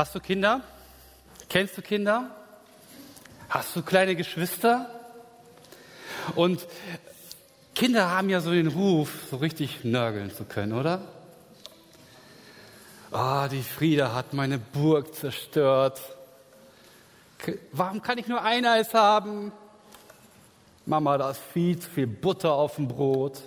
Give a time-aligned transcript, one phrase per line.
[0.00, 0.62] Hast du Kinder?
[1.50, 2.30] Kennst du Kinder?
[3.50, 4.88] Hast du kleine Geschwister?
[6.34, 6.66] Und
[7.74, 11.02] Kinder haben ja so den Ruf, so richtig nörgeln zu können, oder?
[13.12, 16.00] Ah, die Frieda hat meine Burg zerstört.
[17.72, 19.52] Warum kann ich nur ein Eis haben?
[20.86, 23.42] Mama, da ist viel zu viel Butter auf dem Brot.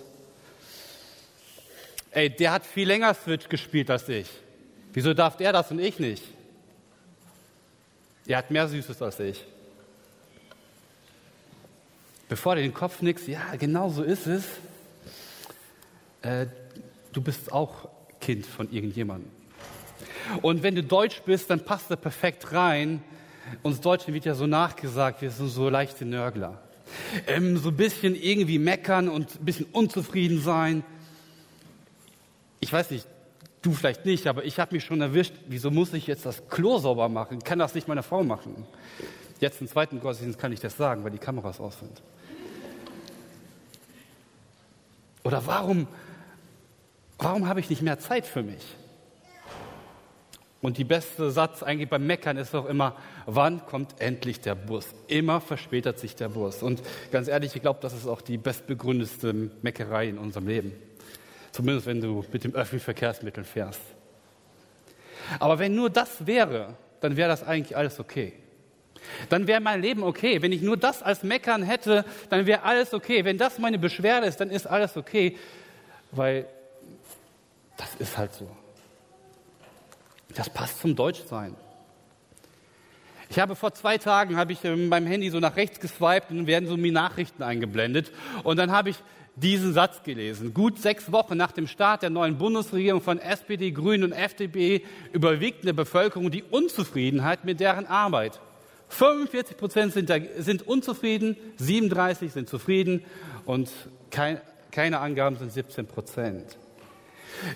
[2.12, 4.28] Ey, der hat viel länger Switch gespielt als ich.
[4.92, 6.22] Wieso darf der das und ich nicht?
[8.26, 9.44] Er hat mehr Süßes als ich.
[12.28, 14.44] Bevor du den Kopf nix, ja, genau so ist es.
[16.22, 16.46] Äh,
[17.12, 17.88] du bist auch
[18.20, 19.30] Kind von irgendjemandem.
[20.40, 23.02] Und wenn du Deutsch bist, dann passt er perfekt rein.
[23.62, 26.62] Uns Deutschen wird ja so nachgesagt, wir sind so leichte Nörgler.
[27.26, 30.82] Ähm, so ein bisschen irgendwie meckern und ein bisschen unzufrieden sein.
[32.60, 33.06] Ich weiß nicht,
[33.64, 36.78] du vielleicht nicht, aber ich habe mich schon erwischt, wieso muss ich jetzt das Klo
[36.78, 37.40] sauber machen?
[37.40, 38.66] Kann das nicht meine Frau machen?
[39.40, 42.02] Jetzt im zweiten Gottesdienst kann ich das sagen, weil die Kameras aus sind.
[45.24, 45.88] Oder warum,
[47.18, 48.62] warum habe ich nicht mehr Zeit für mich?
[50.60, 54.86] Und die beste Satz eigentlich beim Meckern ist doch immer, wann kommt endlich der Bus?
[55.08, 56.62] Immer verspätet sich der Bus.
[56.62, 60.72] Und ganz ehrlich, ich glaube, das ist auch die bestbegründete Meckerei in unserem Leben.
[61.54, 63.80] Zumindest wenn du mit dem öffentlichen Verkehrsmittel fährst.
[65.38, 68.32] Aber wenn nur das wäre, dann wäre das eigentlich alles okay.
[69.28, 70.42] Dann wäre mein Leben okay.
[70.42, 73.24] Wenn ich nur das als Meckern hätte, dann wäre alles okay.
[73.24, 75.38] Wenn das meine Beschwerde ist, dann ist alles okay,
[76.10, 76.46] weil
[77.76, 78.50] das ist halt so.
[80.34, 81.54] Das passt zum Deutschsein.
[83.28, 86.38] Ich habe vor zwei Tagen habe ich in meinem Handy so nach rechts geswiped und
[86.38, 88.10] dann werden so mir Nachrichten eingeblendet
[88.42, 88.96] und dann habe ich
[89.36, 90.54] diesen Satz gelesen.
[90.54, 94.82] Gut sechs Wochen nach dem Start der neuen Bundesregierung von SPD, Grünen und FDP
[95.12, 98.40] überwiegt in der Bevölkerung die Unzufriedenheit mit deren Arbeit.
[98.88, 103.04] 45 Prozent sind, sind, unzufrieden, 37 sind zufrieden
[103.44, 103.70] und
[104.10, 106.56] kein, keine Angaben sind 17 Prozent.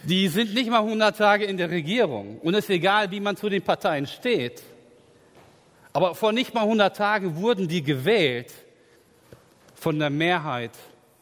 [0.02, 2.38] Die sind nicht mal 100 Tage in der Regierung.
[2.38, 4.62] Und es ist egal, wie man zu den Parteien steht.
[5.92, 8.52] Aber vor nicht mal 100 Tagen wurden die gewählt
[9.74, 10.72] von der Mehrheit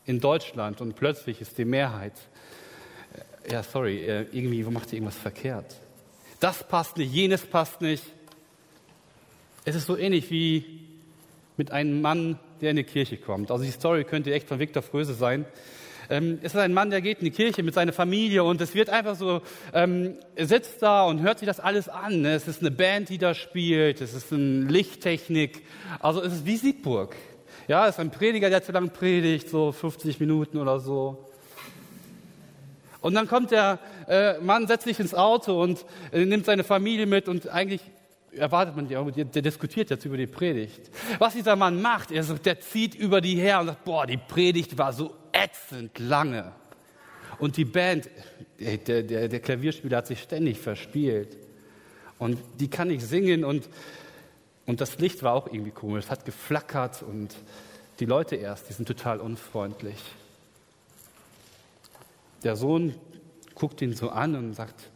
[0.07, 0.81] in Deutschland.
[0.81, 2.15] Und plötzlich ist die Mehrheit,
[3.47, 5.77] äh, ja, sorry, äh, irgendwie macht ihr irgendwas verkehrt.
[6.41, 8.05] Das passt nicht, jenes passt nicht.
[9.65, 10.65] Es ist so ähnlich wie
[11.57, 13.51] mit einem Mann, der in die Kirche kommt.
[13.51, 15.45] Also die Story könnte echt von Viktor Fröse sein.
[16.09, 18.75] Ähm, es ist ein Mann, der geht in die Kirche mit seiner Familie und es
[18.75, 19.43] wird einfach so,
[19.73, 22.25] ähm, er sitzt da und hört sich das alles an.
[22.25, 25.63] Es ist eine Band, die da spielt, es ist eine Lichttechnik,
[25.99, 27.17] also es ist wie Siegburg.
[27.69, 31.31] Ja, ist ein Prediger, der zu lang predigt, so 50 Minuten oder so.
[33.01, 37.07] Und dann kommt der äh, Mann, setzt sich ins Auto und äh, nimmt seine Familie
[37.07, 37.81] mit und eigentlich
[38.33, 40.91] erwartet man ja, der diskutiert jetzt über die Predigt.
[41.19, 44.79] Was dieser Mann macht, er, der zieht über die her und sagt, boah, die Predigt
[44.79, 46.53] war so ätzend lange.
[47.39, 48.09] Und die Band,
[48.61, 51.37] der, der, der Klavierspieler hat sich ständig verspielt.
[52.19, 53.69] Und die kann nicht singen und,
[54.67, 56.05] und das Licht war auch irgendwie komisch.
[56.05, 57.35] Es hat geflackert und
[58.01, 59.99] die Leute erst, die sind total unfreundlich.
[62.43, 62.95] Der Sohn
[63.55, 64.91] guckt ihn so an und sagt,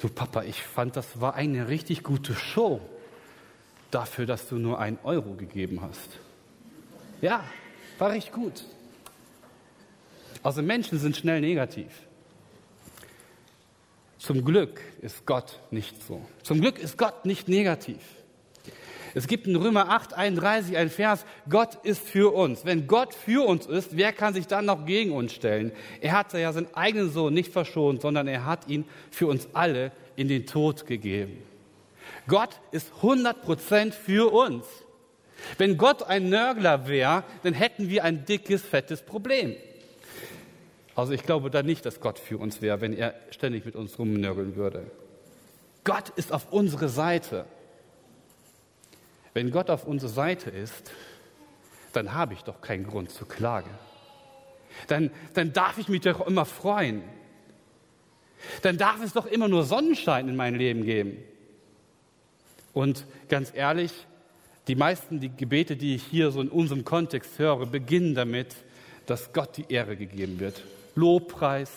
[0.00, 2.80] du Papa, ich fand, das war eine richtig gute Show
[3.90, 6.18] dafür, dass du nur einen Euro gegeben hast.
[7.20, 7.44] Ja,
[7.98, 8.64] war richtig gut.
[10.42, 11.90] Also Menschen sind schnell negativ.
[14.18, 16.24] Zum Glück ist Gott nicht so.
[16.42, 18.00] Zum Glück ist Gott nicht negativ.
[19.16, 22.66] Es gibt in Römer 8, 31 ein Vers, Gott ist für uns.
[22.66, 25.72] Wenn Gott für uns ist, wer kann sich dann noch gegen uns stellen?
[26.02, 29.90] Er hat ja seinen eigenen Sohn nicht verschont, sondern er hat ihn für uns alle
[30.16, 31.38] in den Tod gegeben.
[32.28, 34.66] Gott ist 100% für uns.
[35.56, 39.56] Wenn Gott ein Nörgler wäre, dann hätten wir ein dickes, fettes Problem.
[40.94, 43.98] Also ich glaube da nicht, dass Gott für uns wäre, wenn er ständig mit uns
[43.98, 44.90] rumnörgeln würde.
[45.84, 47.46] Gott ist auf unsere Seite.
[49.36, 50.90] Wenn Gott auf unserer Seite ist,
[51.92, 53.68] dann habe ich doch keinen Grund zur Klage.
[54.86, 57.02] Dann, dann darf ich mich doch immer freuen.
[58.62, 61.18] Dann darf es doch immer nur Sonnenschein in mein Leben geben.
[62.72, 63.92] Und ganz ehrlich,
[64.68, 68.56] die meisten die Gebete, die ich hier so in unserem Kontext höre, beginnen damit,
[69.04, 70.62] dass Gott die Ehre gegeben wird.
[70.94, 71.70] Lobpreis.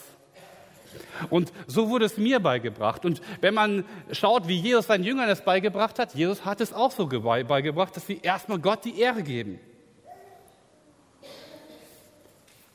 [1.30, 3.06] Und so wurde es mir beigebracht.
[3.06, 6.92] Und wenn man schaut, wie Jesus seinen Jüngern es beigebracht hat, Jesus hat es auch
[6.92, 9.60] so beigebracht, dass sie erstmal Gott die Ehre geben.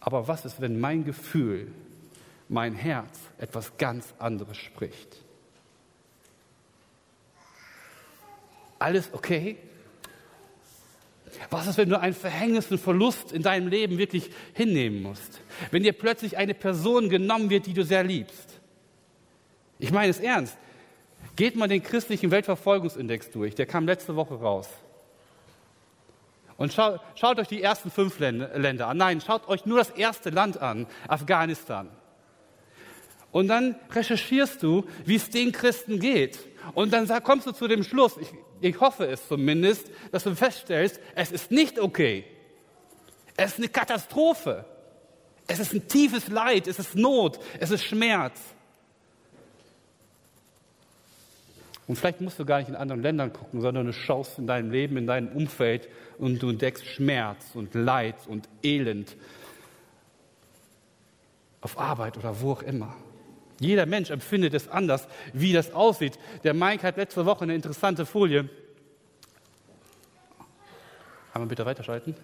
[0.00, 1.72] Aber was ist, wenn mein Gefühl,
[2.48, 5.24] mein Herz etwas ganz anderes spricht?
[8.84, 9.56] alles okay?
[11.50, 15.40] Was ist, wenn du einen verhängnisvollen Verlust in deinem Leben wirklich hinnehmen musst?
[15.70, 18.60] Wenn dir plötzlich eine Person genommen wird, die du sehr liebst?
[19.78, 20.56] Ich meine es ernst.
[21.36, 23.54] Geht mal den christlichen Weltverfolgungsindex durch.
[23.54, 24.68] Der kam letzte Woche raus.
[26.56, 28.96] Und schaut, schaut euch die ersten fünf Länder an.
[28.96, 31.88] Nein, schaut euch nur das erste Land an, Afghanistan.
[33.32, 36.38] Und dann recherchierst du, wie es den Christen geht.
[36.74, 38.28] Und dann kommst du zu dem Schluss, ich,
[38.60, 42.24] ich hoffe es zumindest, dass du feststellst, es ist nicht okay.
[43.36, 44.64] Es ist eine Katastrophe.
[45.46, 48.38] Es ist ein tiefes Leid, es ist Not, es ist Schmerz.
[51.86, 54.70] Und vielleicht musst du gar nicht in anderen Ländern gucken, sondern du schaust in deinem
[54.70, 59.16] Leben, in deinem Umfeld und du entdeckst Schmerz und Leid und Elend
[61.60, 62.96] auf Arbeit oder wo auch immer.
[63.60, 66.18] Jeder Mensch empfindet es anders, wie das aussieht.
[66.42, 68.48] Der Mike hat letzte Woche eine interessante Folie.
[71.34, 72.14] Man bitte weiterschalten?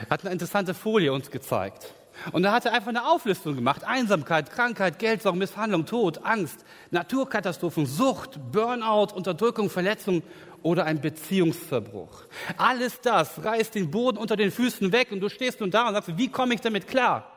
[0.00, 1.94] Er hat eine interessante Folie uns gezeigt.
[2.30, 3.84] Und da hat er einfach eine Auflistung gemacht.
[3.84, 10.22] Einsamkeit, Krankheit, Geldsorgen, Misshandlung, Tod, Angst, Naturkatastrophen, Sucht, Burnout, Unterdrückung, Verletzung
[10.62, 12.24] oder ein Beziehungsverbruch.
[12.56, 15.94] Alles das reißt den Boden unter den Füßen weg und du stehst nun da und
[15.94, 17.31] sagst, wie komme ich damit klar?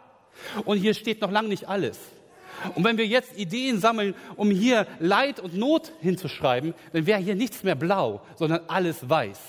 [0.65, 1.99] Und hier steht noch lange nicht alles.
[2.73, 7.35] Und wenn wir jetzt Ideen sammeln, um hier Leid und Not hinzuschreiben, dann wäre hier
[7.35, 9.39] nichts mehr blau, sondern alles weiß.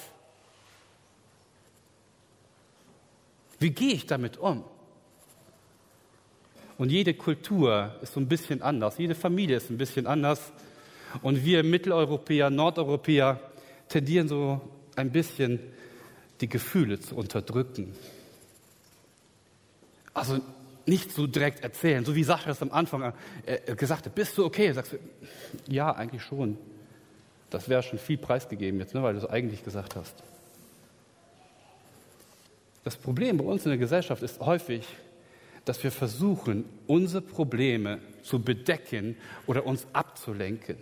[3.59, 4.65] Wie gehe ich damit um?
[6.79, 10.53] Und jede Kultur ist so ein bisschen anders, jede Familie ist ein bisschen anders.
[11.23, 13.41] Und wir Mitteleuropäer, Nordeuropäer
[13.89, 14.61] tendieren so
[14.95, 15.59] ein bisschen
[16.43, 17.95] die Gefühle zu unterdrücken.
[20.13, 20.41] Also
[20.87, 23.13] nicht so direkt erzählen, so wie Sascha das am Anfang
[23.45, 24.15] äh, gesagt hat.
[24.15, 24.73] Bist du okay?
[24.73, 24.99] Sagst du,
[25.67, 26.57] ja, eigentlich schon.
[27.51, 30.15] Das wäre schon viel preisgegeben jetzt, ne, weil du es eigentlich gesagt hast.
[32.85, 34.87] Das Problem bei uns in der Gesellschaft ist häufig,
[35.65, 39.17] dass wir versuchen, unsere Probleme zu bedecken
[39.47, 40.77] oder uns abzulenken.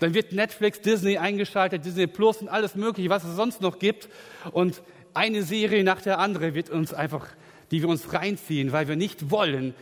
[0.00, 4.08] Dann wird Netflix, Disney eingeschaltet, Disney Plus und alles Mögliche, was es sonst noch gibt.
[4.50, 4.82] Und
[5.14, 7.28] eine Serie nach der anderen wird uns einfach,
[7.70, 9.74] die wir uns reinziehen, weil wir nicht wollen,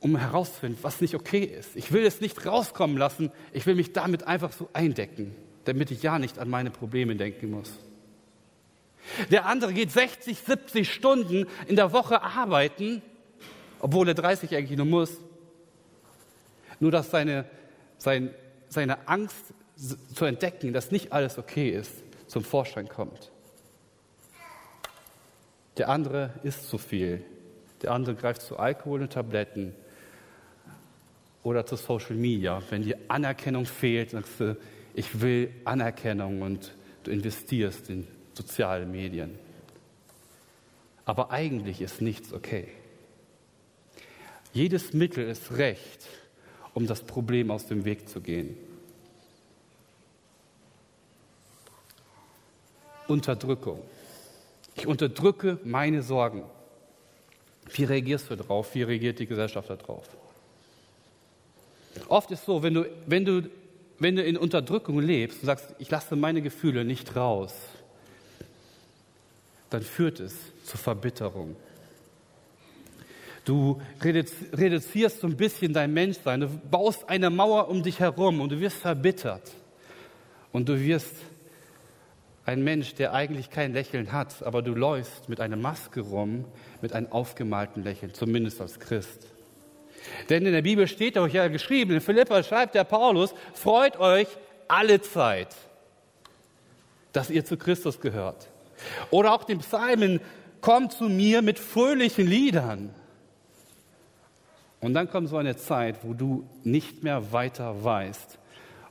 [0.00, 1.74] um herauszufinden, was nicht okay ist.
[1.74, 3.32] Ich will es nicht rauskommen lassen.
[3.52, 7.50] Ich will mich damit einfach so eindecken, damit ich ja nicht an meine Probleme denken
[7.50, 7.72] muss.
[9.30, 13.02] Der andere geht 60, 70 Stunden in der Woche arbeiten
[13.80, 15.18] obwohl er 30 eigentlich nur muss.
[16.80, 17.44] Nur dass seine,
[17.96, 18.34] sein,
[18.68, 19.52] seine Angst
[20.14, 21.92] zu entdecken, dass nicht alles okay ist,
[22.26, 23.30] zum Vorschein kommt.
[25.78, 27.24] Der andere isst zu viel.
[27.82, 29.74] Der andere greift zu Alkohol und Tabletten
[31.44, 32.60] oder zu Social Media.
[32.70, 34.56] Wenn die Anerkennung fehlt, sagst du,
[34.94, 39.38] ich will Anerkennung und du investierst in soziale Medien.
[41.04, 42.68] Aber eigentlich ist nichts okay.
[44.52, 46.08] Jedes Mittel ist recht,
[46.74, 48.56] um das Problem aus dem Weg zu gehen.
[53.06, 53.80] Unterdrückung.
[54.78, 56.44] Ich unterdrücke meine Sorgen.
[57.72, 58.74] Wie reagierst du darauf?
[58.74, 60.04] Wie reagiert die Gesellschaft darauf?
[62.08, 63.50] Oft ist so, wenn du, wenn, du,
[63.98, 67.54] wenn du in Unterdrückung lebst und sagst, ich lasse meine Gefühle nicht raus,
[69.70, 71.56] dann führt es zu Verbitterung.
[73.44, 76.40] Du reduzierst so ein bisschen dein Menschsein.
[76.40, 79.50] Du baust eine Mauer um dich herum und du wirst verbittert.
[80.52, 81.16] Und du wirst
[82.48, 86.46] ein Mensch, der eigentlich kein Lächeln hat, aber du läufst mit einer Maske rum,
[86.80, 89.26] mit einem aufgemalten Lächeln, zumindest als Christ.
[90.30, 94.28] Denn in der Bibel steht euch ja geschrieben, in Philippa schreibt der Paulus, freut euch
[94.66, 95.54] alle Zeit,
[97.12, 98.48] dass ihr zu Christus gehört.
[99.10, 100.18] Oder auch den Psalmen,
[100.62, 102.94] kommt zu mir mit fröhlichen Liedern.
[104.80, 108.38] Und dann kommt so eine Zeit, wo du nicht mehr weiter weißt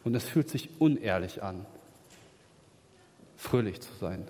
[0.03, 1.65] und es fühlt sich unehrlich an,
[3.37, 4.27] fröhlich zu sein,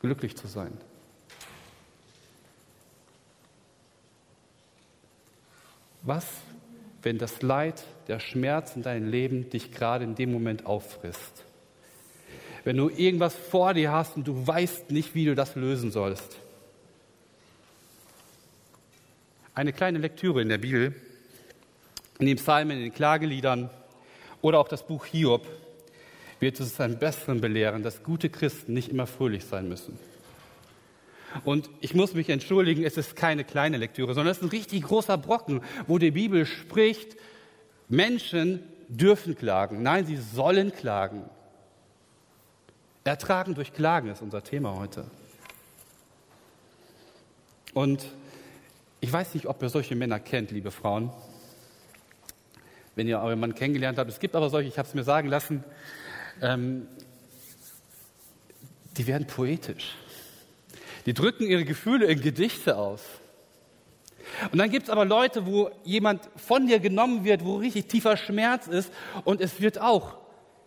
[0.00, 0.72] glücklich zu sein.
[6.02, 6.26] Was,
[7.02, 11.44] wenn das Leid, der Schmerz in deinem Leben dich gerade in dem Moment auffrisst?
[12.64, 16.38] Wenn du irgendwas vor dir hast und du weißt nicht, wie du das lösen sollst?
[19.58, 20.94] eine kleine Lektüre in der Bibel,
[22.20, 23.70] in den Psalmen, in den Klageliedern
[24.40, 25.44] oder auch das Buch Hiob
[26.40, 29.98] wird es einen besseren belehren, dass gute Christen nicht immer fröhlich sein müssen.
[31.44, 34.84] Und ich muss mich entschuldigen, es ist keine kleine Lektüre, sondern es ist ein richtig
[34.84, 37.16] großer Brocken, wo die Bibel spricht,
[37.88, 39.82] Menschen dürfen klagen.
[39.82, 41.24] Nein, sie sollen klagen.
[43.04, 45.06] Ertragen durch Klagen ist unser Thema heute.
[47.72, 48.06] Und
[49.00, 51.10] ich weiß nicht, ob ihr solche Männer kennt, liebe Frauen,
[52.96, 54.10] wenn ihr euren Mann kennengelernt habt.
[54.10, 55.64] Es gibt aber solche, ich habe es mir sagen lassen,
[56.42, 56.86] ähm,
[58.96, 59.94] die werden poetisch.
[61.06, 63.02] Die drücken ihre Gefühle in Gedichte aus.
[64.52, 68.16] Und dann gibt es aber Leute, wo jemand von dir genommen wird, wo richtig tiefer
[68.16, 68.92] Schmerz ist
[69.24, 70.18] und es wird auch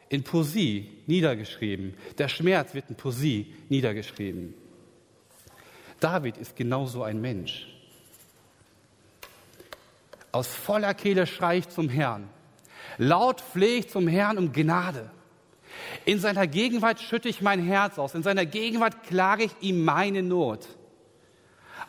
[0.09, 1.93] in Poesie niedergeschrieben.
[2.17, 4.53] Der Schmerz wird in Poesie niedergeschrieben.
[5.99, 7.67] David ist genauso ein Mensch.
[10.31, 12.27] Aus voller Kehle schrei ich zum Herrn.
[12.97, 15.11] Laut flehe ich zum Herrn um Gnade.
[16.05, 18.15] In seiner Gegenwart schütte ich mein Herz aus.
[18.15, 20.67] In seiner Gegenwart klage ich ihm meine Not.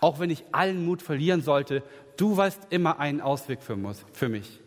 [0.00, 1.82] Auch wenn ich allen Mut verlieren sollte,
[2.16, 3.78] du weißt immer einen Ausweg für,
[4.12, 4.60] für mich.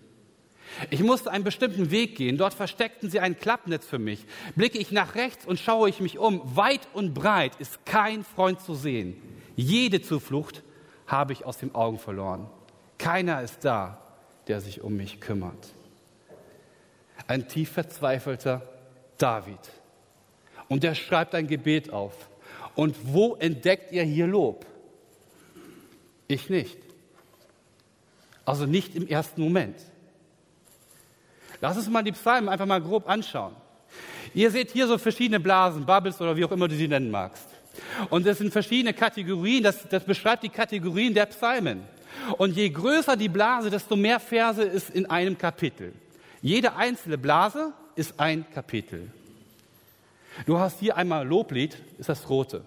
[0.90, 2.38] Ich musste einen bestimmten Weg gehen.
[2.38, 4.26] Dort versteckten sie ein Klappnetz für mich.
[4.56, 6.42] Blicke ich nach rechts und schaue ich mich um.
[6.56, 9.16] Weit und breit ist kein Freund zu sehen.
[9.56, 10.64] Jede Zuflucht
[11.08, 12.50] habe ich aus den Augen verloren.
[12.98, 14.02] Keiner ist da,
[14.48, 15.74] der sich um mich kümmert.
[17.28, 18.68] Ein tief verzweifelter
[19.18, 19.60] David.
[20.68, 22.14] Und er schreibt ein Gebet auf.
[22.76, 24.66] Und wo entdeckt ihr hier Lob?
[26.28, 26.78] Ich nicht.
[28.46, 29.78] Also nicht im ersten Moment.
[31.62, 33.56] Lass uns mal die Psalmen einfach mal grob anschauen.
[34.34, 37.48] Ihr seht hier so verschiedene Blasen, Bubbles oder wie auch immer du sie nennen magst.
[38.10, 41.84] Und das sind verschiedene Kategorien, das, das beschreibt die Kategorien der Psalmen.
[42.38, 45.94] Und je größer die Blase, desto mehr Verse ist in einem Kapitel.
[46.42, 49.12] Jede einzelne Blase ist ein Kapitel.
[50.46, 52.64] Du hast hier einmal Loblied, ist das rote.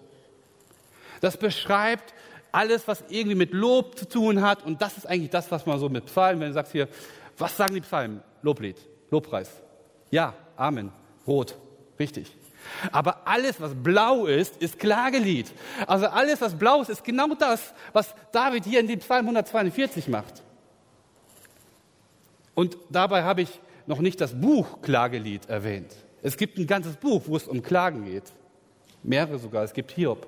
[1.21, 2.13] Das beschreibt
[2.51, 4.65] alles, was irgendwie mit Lob zu tun hat.
[4.65, 6.87] Und das ist eigentlich das, was man so mit Psalmen, wenn du sagst hier,
[7.37, 8.21] was sagen die Psalmen?
[8.41, 8.77] Loblied,
[9.11, 9.49] Lobpreis.
[10.09, 10.91] Ja, Amen.
[11.25, 11.55] Rot,
[11.97, 12.35] richtig.
[12.91, 15.51] Aber alles, was blau ist, ist Klagelied.
[15.87, 20.07] Also alles, was blau ist, ist genau das, was David hier in dem Psalm 142
[20.09, 20.43] macht.
[22.55, 23.59] Und dabei habe ich
[23.89, 25.93] noch nicht das Buch Klagelied erwähnt.
[26.21, 28.31] Es gibt ein ganzes Buch, wo es um Klagen geht.
[29.01, 29.63] Mehrere sogar.
[29.63, 30.27] Es gibt Hiob.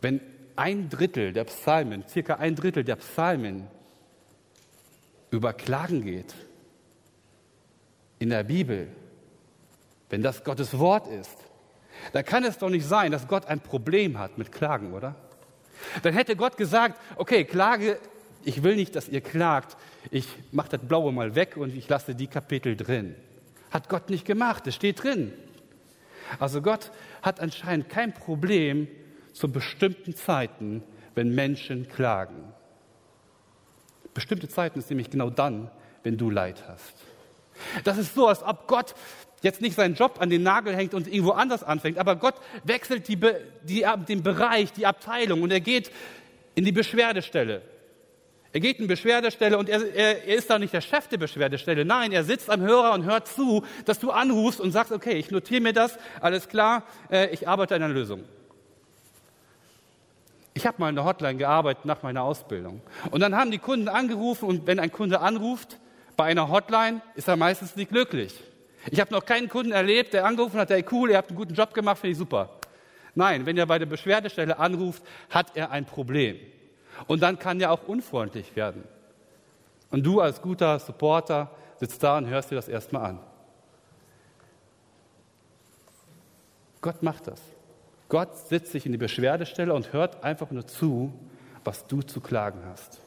[0.00, 0.20] Wenn
[0.56, 3.68] ein Drittel der Psalmen, circa ein Drittel der Psalmen
[5.30, 6.34] über Klagen geht
[8.18, 8.88] in der Bibel,
[10.10, 11.36] wenn das Gottes Wort ist,
[12.12, 15.14] dann kann es doch nicht sein, dass Gott ein Problem hat mit Klagen, oder?
[16.02, 17.98] Dann hätte Gott gesagt, okay, Klage,
[18.44, 19.76] ich will nicht, dass ihr klagt,
[20.10, 23.14] ich mache das Blaue mal weg und ich lasse die Kapitel drin.
[23.70, 25.32] Hat Gott nicht gemacht, es steht drin.
[26.38, 26.90] Also Gott
[27.22, 28.88] hat anscheinend kein Problem
[29.32, 30.82] zu bestimmten Zeiten,
[31.14, 32.52] wenn Menschen klagen.
[34.14, 35.70] Bestimmte Zeiten ist nämlich genau dann,
[36.02, 36.94] wenn du Leid hast.
[37.84, 38.94] Das ist so, als ob Gott
[39.42, 43.08] jetzt nicht seinen Job an den Nagel hängt und irgendwo anders anfängt, aber Gott wechselt
[43.08, 43.18] die,
[43.62, 45.90] die, den Bereich, die Abteilung und er geht
[46.54, 47.62] in die Beschwerdestelle.
[48.54, 51.86] Er geht in Beschwerdestelle und er, er, er ist da nicht der Chef der Beschwerdestelle.
[51.86, 55.30] Nein, er sitzt am Hörer und hört zu, dass du anrufst und sagst, okay, ich
[55.30, 58.24] notiere mir das, alles klar, äh, ich arbeite an einer Lösung.
[60.54, 62.82] Ich habe mal in der Hotline gearbeitet nach meiner Ausbildung.
[63.10, 65.78] Und dann haben die Kunden angerufen und wenn ein Kunde anruft
[66.18, 68.38] bei einer Hotline, ist er meistens nicht glücklich.
[68.90, 71.54] Ich habe noch keinen Kunden erlebt, der angerufen hat, hey cool, ihr habt einen guten
[71.54, 72.50] Job gemacht, finde ich super.
[73.14, 76.38] Nein, wenn er bei der Beschwerdestelle anruft, hat er ein Problem.
[77.06, 78.84] Und dann kann er auch unfreundlich werden.
[79.90, 83.20] Und du als guter Supporter sitzt da und hörst dir das erstmal an.
[86.80, 87.40] Gott macht das.
[88.08, 91.12] Gott sitzt sich in die Beschwerdestelle und hört einfach nur zu,
[91.64, 93.00] was du zu klagen hast.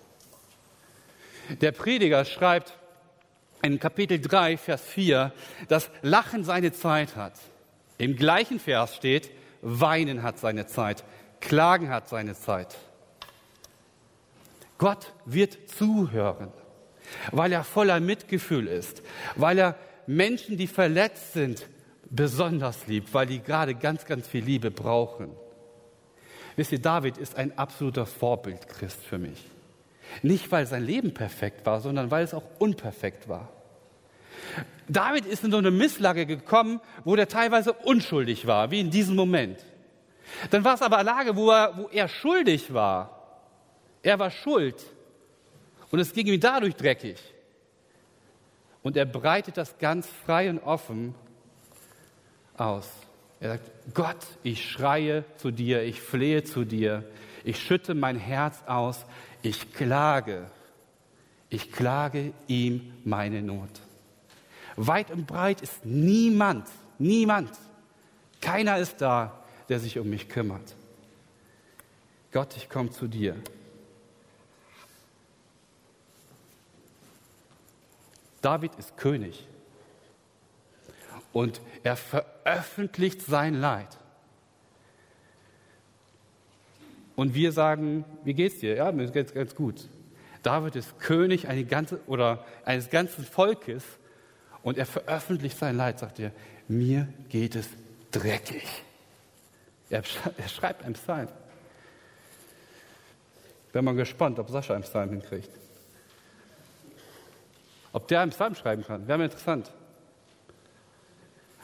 [1.62, 2.74] Der Prediger schreibt
[3.62, 5.32] in Kapitel 3, Vers 4,
[5.68, 7.34] dass Lachen seine Zeit hat.
[7.98, 11.04] Im gleichen Vers steht, Weinen hat seine Zeit,
[11.40, 12.76] Klagen hat seine Zeit.
[14.78, 16.52] Gott wird zuhören,
[17.32, 19.02] weil er voller Mitgefühl ist,
[19.36, 19.76] weil er
[20.08, 21.68] Menschen, die verletzt sind,
[22.10, 25.32] besonders liebt, weil die gerade ganz, ganz viel Liebe brauchen.
[26.56, 29.50] Wisst ihr, David ist ein absoluter Vorbild Christ für mich.
[30.22, 33.50] Nicht, weil sein Leben perfekt war, sondern weil es auch unperfekt war.
[34.88, 39.16] David ist in so eine Misslage gekommen, wo er teilweise unschuldig war, wie in diesem
[39.16, 39.60] Moment.
[40.52, 43.15] Dann war es aber eine Lage, wo er, wo er schuldig war.
[44.06, 44.86] Er war schuld.
[45.90, 47.18] Und es ging ihm dadurch dreckig.
[48.84, 51.16] Und er breitet das ganz frei und offen
[52.56, 52.88] aus.
[53.40, 57.04] Er sagt, Gott, ich schreie zu dir, ich flehe zu dir,
[57.44, 59.06] ich schütte mein Herz aus,
[59.42, 60.52] ich klage,
[61.50, 63.82] ich klage ihm meine Not.
[64.76, 66.68] Weit und breit ist niemand,
[67.00, 67.50] niemand,
[68.40, 70.76] keiner ist da, der sich um mich kümmert.
[72.32, 73.36] Gott, ich komme zu dir.
[78.46, 79.48] David ist König
[81.34, 83.98] und er veröffentlicht sein Leid.
[87.16, 88.76] Und wir sagen, wie geht's dir?
[88.76, 89.90] Ja, mir geht's ganz gut.
[90.44, 93.84] David ist König eine ganze, oder eines ganzen Volkes
[94.62, 96.32] und er veröffentlicht sein Leid, sagt er,
[96.68, 97.68] mir geht es
[98.12, 98.68] dreckig.
[99.90, 100.04] Er,
[100.38, 101.30] er schreibt einen Psalm.
[103.74, 105.65] Bin mal gespannt, ob Sascha einen Psalm hinkriegt.
[107.96, 109.72] Ob der einen Psalm schreiben kann, wäre mir interessant.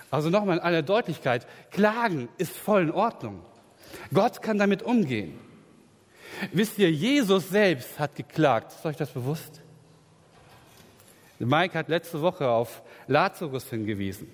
[0.09, 3.41] Also nochmal in aller Deutlichkeit, Klagen ist voll in Ordnung.
[4.13, 5.37] Gott kann damit umgehen.
[6.53, 8.71] Wisst ihr, Jesus selbst hat geklagt.
[8.71, 9.59] Ist euch das bewusst?
[11.37, 14.33] Mike hat letzte Woche auf Lazarus hingewiesen.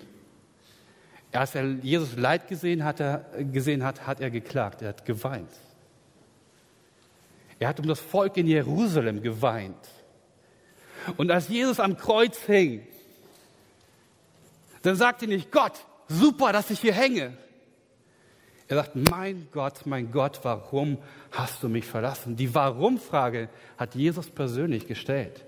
[1.31, 4.83] Als er Jesus Leid gesehen hat, er, gesehen hat, hat er geklagt.
[4.83, 5.49] Er hat geweint.
[7.57, 9.96] Er hat um das Volk in Jerusalem geweint.
[11.15, 12.85] Und als Jesus am Kreuz hing,
[14.81, 15.73] dann sagt er nicht, Gott,
[16.07, 17.37] super, dass ich hier hänge.
[18.67, 20.97] Er sagt, mein Gott, mein Gott, warum
[21.31, 22.35] hast du mich verlassen?
[22.35, 25.45] Die Warum-Frage hat Jesus persönlich gestellt.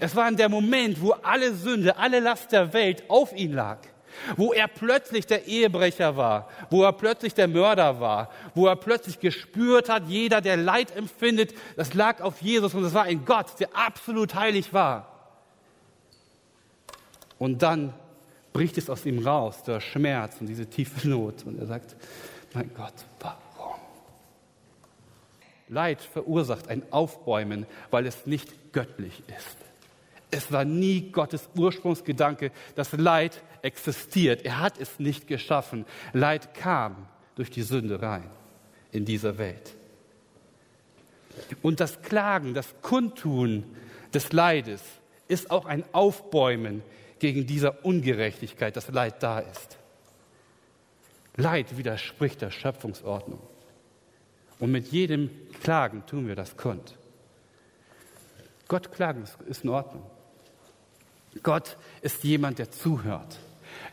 [0.00, 3.80] Es war in der Moment, wo alle Sünde, alle Last der Welt auf ihn lag,
[4.36, 9.20] wo er plötzlich der Ehebrecher war, wo er plötzlich der Mörder war, wo er plötzlich
[9.20, 13.58] gespürt hat, jeder, der Leid empfindet, das lag auf Jesus und es war ein Gott,
[13.60, 15.12] der absolut heilig war.
[17.38, 17.92] Und dann
[18.52, 21.44] bricht es aus ihm raus, der Schmerz und diese tiefe Not.
[21.44, 21.94] Und er sagt,
[22.54, 23.74] mein Gott, warum?
[25.68, 29.65] Leid verursacht ein Aufbäumen, weil es nicht göttlich ist.
[30.30, 34.44] Es war nie Gottes Ursprungsgedanke, dass Leid existiert.
[34.44, 35.86] Er hat es nicht geschaffen.
[36.12, 38.28] Leid kam durch die Sünde rein
[38.92, 39.74] in dieser Welt.
[41.62, 43.64] Und das Klagen, das Kundtun
[44.14, 44.82] des Leides
[45.28, 46.82] ist auch ein Aufbäumen
[47.18, 49.78] gegen dieser Ungerechtigkeit, dass Leid da ist.
[51.36, 53.40] Leid widerspricht der Schöpfungsordnung.
[54.58, 55.30] Und mit jedem
[55.62, 56.96] Klagen tun wir das kund.
[58.68, 60.02] Gott klagen ist in Ordnung.
[61.42, 63.38] Gott ist jemand, der zuhört.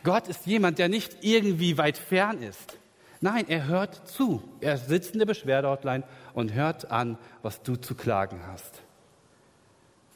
[0.02, 2.78] Gott ist jemand, der nicht irgendwie weit fern ist.
[3.20, 4.42] Nein, er hört zu.
[4.60, 6.04] Er sitzt in der Beschwerdehotline
[6.34, 8.82] und hört an, was du zu klagen hast.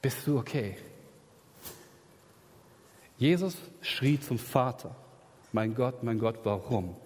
[0.03, 0.77] Bist du okay?
[3.17, 4.95] Jesus schrie zum Vater,
[5.53, 6.97] mein Gott, mein Gott, warum?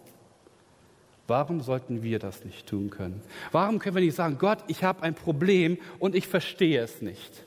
[1.27, 3.23] Warum sollten wir das nicht tun können?
[3.53, 7.45] Warum können wir nicht sagen, Gott, ich habe ein Problem und ich verstehe es nicht?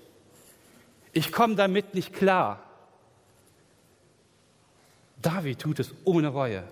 [1.11, 2.64] Ich komme damit nicht klar.
[5.25, 6.63] David tut es ohne Reue.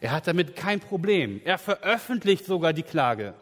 [0.00, 1.40] Er hat damit kein Problem.
[1.44, 3.34] Er veröffentlicht sogar die Klage.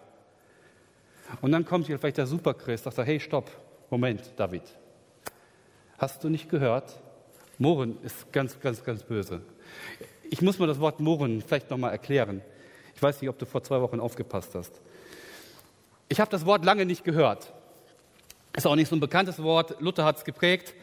[1.41, 3.51] Und dann kommt hier vielleicht der Superchrist, sagt er, hey, stopp,
[3.89, 4.63] Moment, David.
[5.97, 7.01] Hast du nicht gehört?
[7.57, 9.41] Mohren ist ganz, ganz, ganz böse.
[10.29, 12.43] Ich muss mal das Wort Mohren vielleicht nochmal erklären.
[12.95, 14.83] Ich weiß nicht, ob du vor zwei Wochen aufgepasst hast.
[16.11, 17.55] Ich habe das Wort lange nicht gehört.
[18.55, 19.81] Ist auch nicht so ein bekanntes Wort.
[19.81, 20.75] Luther hat es geprägt.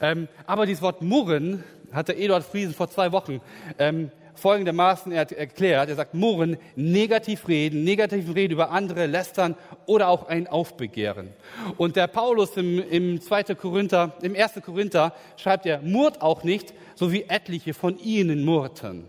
[0.00, 1.62] Ähm, aber dieses Wort Murren
[1.94, 3.40] hat der Eduard Friesen vor zwei Wochen
[3.78, 5.88] ähm, folgendermaßen erklärt.
[5.88, 11.28] Er sagt, Murren, negativ reden, negativ reden über andere, lästern oder auch ein Aufbegehren.
[11.76, 13.54] Und der Paulus im, im 2.
[13.54, 14.60] Korinther, im 1.
[14.64, 19.08] Korinther schreibt er, murrt auch nicht, so wie etliche von ihnen murrten.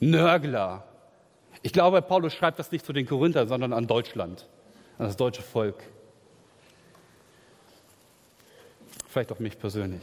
[0.00, 0.84] Nörgler,
[1.62, 4.48] ich glaube, Paulus schreibt das nicht zu den Korinthern, sondern an Deutschland,
[4.98, 5.76] an das deutsche Volk.
[9.08, 10.02] Vielleicht auch mich persönlich.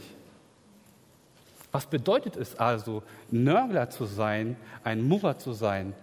[1.72, 5.94] Was bedeutet es also, Nörgler zu sein, ein Murrer zu sein?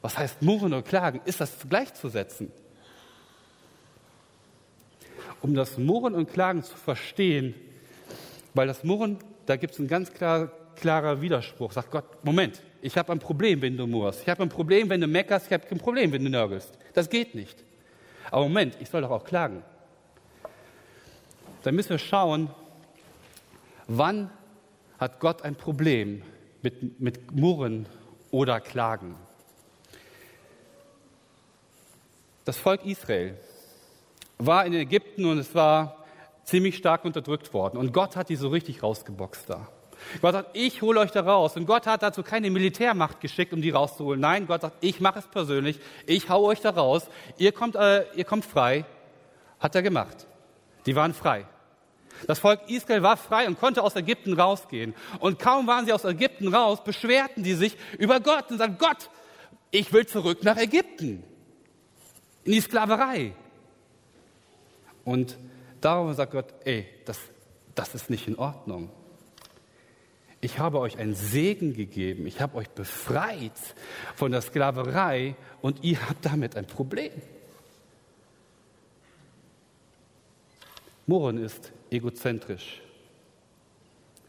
[0.00, 1.20] Was heißt Murren und Klagen?
[1.24, 2.52] Ist das gleichzusetzen?
[5.40, 7.54] Um das Murren und Klagen zu verstehen,
[8.54, 11.72] weil das Murren, da gibt es einen ganz klar, klarer Widerspruch.
[11.72, 14.22] Sagt Gott, Moment, ich habe ein Problem, wenn du murrst.
[14.22, 15.46] Ich habe ein Problem, wenn du meckerst.
[15.46, 16.78] Ich habe kein Problem, wenn du nörgelst.
[16.92, 17.64] Das geht nicht.
[18.30, 19.62] Aber Moment, ich soll doch auch klagen.
[21.62, 22.50] Dann müssen wir schauen,
[23.86, 24.30] wann
[24.98, 26.22] hat Gott ein Problem
[26.62, 27.86] mit, mit Murren
[28.30, 29.16] oder Klagen.
[32.44, 33.38] Das Volk Israel
[34.38, 36.04] war in Ägypten und es war
[36.44, 37.78] ziemlich stark unterdrückt worden.
[37.78, 39.68] Und Gott hat die so richtig rausgeboxt da.
[40.20, 41.56] Gott sagt, ich hole euch da raus.
[41.56, 44.20] Und Gott hat dazu keine Militärmacht geschickt, um die rauszuholen.
[44.20, 45.80] Nein, Gott sagt, ich mache es persönlich.
[46.06, 47.08] Ich hau euch da raus.
[47.38, 48.84] Ihr kommt, äh, ihr kommt frei.
[49.60, 50.26] Hat er gemacht.
[50.84, 51.46] Die waren frei.
[52.26, 54.94] Das Volk Israel war frei und konnte aus Ägypten rausgehen.
[55.20, 59.10] Und kaum waren sie aus Ägypten raus, beschwerten die sich über Gott und sagten, Gott,
[59.70, 61.24] ich will zurück nach Ägypten,
[62.44, 63.32] in die Sklaverei.
[65.04, 65.36] Und
[65.80, 67.18] darüber sagt Gott, ey, das,
[67.74, 68.90] das ist nicht in Ordnung.
[70.40, 73.52] Ich habe euch einen Segen gegeben, ich habe euch befreit
[74.14, 77.12] von der Sklaverei und ihr habt damit ein Problem.
[81.06, 82.80] Murren ist egozentrisch.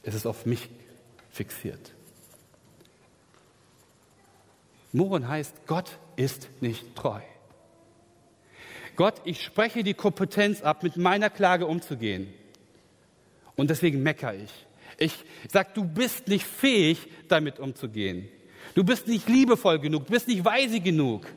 [0.03, 0.69] Es ist auf mich
[1.31, 1.93] fixiert.
[4.91, 7.19] Murren heißt, Gott ist nicht treu.
[8.95, 12.33] Gott, ich spreche die Kompetenz ab, mit meiner Klage umzugehen.
[13.57, 14.51] Und deswegen meckere ich.
[14.97, 18.29] Ich sage, du bist nicht fähig, damit umzugehen.
[18.73, 21.27] Du bist nicht liebevoll genug, du bist nicht weise genug.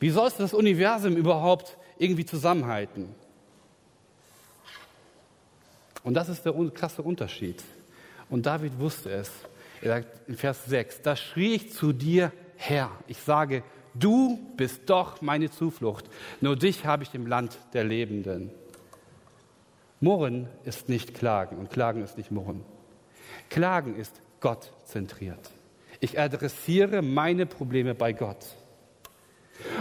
[0.00, 3.14] Wie sollst du das Universum überhaupt irgendwie zusammenhalten?
[6.06, 7.64] Und das ist der krasse Unterschied.
[8.30, 9.28] Und David wusste es.
[9.82, 12.92] Er sagt in Vers 6, da schrie ich zu dir, Herr.
[13.08, 16.04] Ich sage, du bist doch meine Zuflucht.
[16.40, 18.52] Nur dich habe ich im Land der Lebenden.
[19.98, 22.62] Murren ist nicht Klagen und Klagen ist nicht Murren.
[23.50, 25.50] Klagen ist Gott zentriert.
[25.98, 28.46] Ich adressiere meine Probleme bei Gott.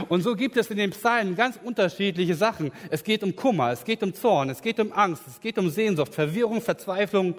[0.09, 2.71] Und so gibt es in den Psalmen ganz unterschiedliche Sachen.
[2.89, 5.69] Es geht um Kummer, es geht um Zorn, es geht um Angst, es geht um
[5.69, 7.35] Sehnsucht, Verwirrung, Verzweiflung,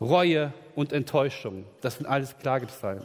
[0.00, 1.64] Reue und Enttäuschung.
[1.80, 3.04] Das sind alles Klagepsalmen.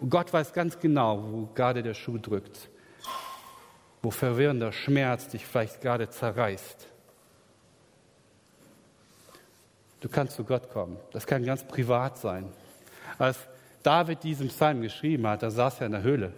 [0.00, 2.68] Und Gott weiß ganz genau, wo gerade der Schuh drückt,
[4.02, 6.86] wo verwirrender Schmerz dich vielleicht gerade zerreißt.
[10.00, 10.96] Du kannst zu Gott kommen.
[11.12, 12.50] Das kann ganz privat sein.
[13.18, 13.38] Als
[13.82, 16.32] David diesen Psalm geschrieben hat, da saß er in der Höhle.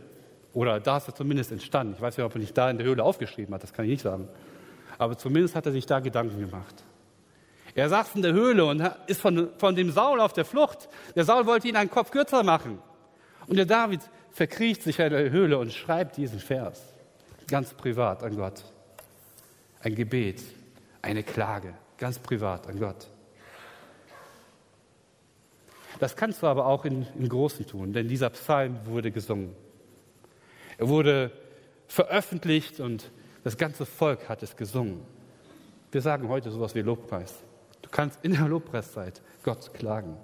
[0.52, 1.94] Oder da ist er zumindest entstanden.
[1.94, 3.92] Ich weiß nicht, ob er nicht da in der Höhle aufgeschrieben hat, das kann ich
[3.92, 4.28] nicht sagen.
[4.98, 6.84] Aber zumindest hat er sich da Gedanken gemacht.
[7.74, 10.88] Er saß in der Höhle und ist von, von dem Saul auf der Flucht.
[11.16, 12.78] Der Saul wollte ihn einen Kopf kürzer machen.
[13.46, 14.00] Und der David
[14.30, 16.82] verkriecht sich in der Höhle und schreibt diesen Vers.
[17.48, 18.62] Ganz privat an Gott.
[19.80, 20.42] Ein Gebet,
[21.00, 23.08] eine Klage, ganz privat an Gott.
[26.02, 29.54] Das kannst du aber auch in, im Großen tun, denn dieser Psalm wurde gesungen.
[30.76, 31.30] Er wurde
[31.86, 33.12] veröffentlicht und
[33.44, 35.02] das ganze Volk hat es gesungen.
[35.92, 37.44] Wir sagen heute sowas wie Lobpreis.
[37.82, 40.16] Du kannst in der Lobpreiszeit Gott klagen.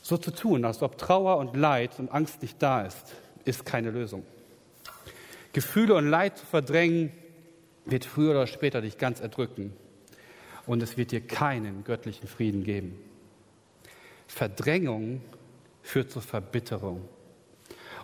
[0.00, 3.90] So zu tun, als ob Trauer und Leid und Angst nicht da ist, ist keine
[3.90, 4.24] Lösung.
[5.52, 7.12] Gefühle und Leid zu verdrängen,
[7.84, 9.74] wird früher oder später dich ganz erdrücken
[10.66, 12.98] und es wird dir keinen göttlichen Frieden geben.
[14.26, 15.20] Verdrängung
[15.82, 17.08] führt zu Verbitterung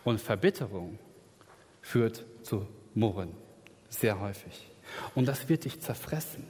[0.05, 0.98] und Verbitterung
[1.81, 3.33] führt zu Murren,
[3.88, 4.68] sehr häufig.
[5.14, 6.44] Und das wird dich zerfressen.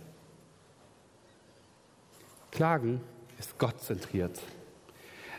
[2.51, 3.01] Klagen
[3.38, 4.40] ist gottzentriert.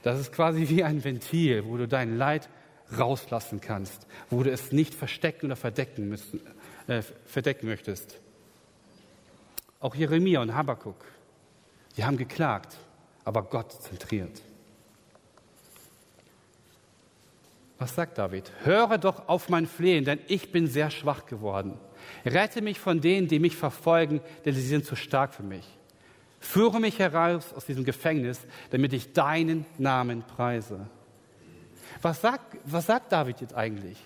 [0.01, 2.49] Das ist quasi wie ein Ventil, wo du dein Leid
[2.97, 6.41] rauslassen kannst, wo du es nicht verstecken oder verdecken, müssen,
[6.87, 8.19] äh, verdecken möchtest.
[9.83, 11.03] Auch Jeremia und Habakkuk,
[11.97, 12.77] die haben geklagt,
[13.25, 14.41] aber Gott zentriert.
[17.77, 18.49] Was sagt David?
[18.63, 21.77] Höre doch auf mein Flehen, denn ich bin sehr schwach geworden.
[22.23, 25.67] Rette mich von denen, die mich verfolgen, denn sie sind zu stark für mich.
[26.39, 30.87] Führe mich heraus aus diesem Gefängnis, damit ich deinen Namen preise.
[32.01, 33.97] Was sagt, was sagt David jetzt eigentlich?